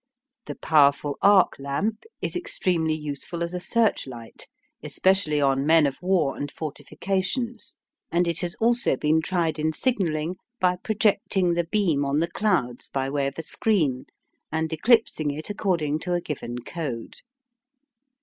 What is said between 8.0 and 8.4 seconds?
and it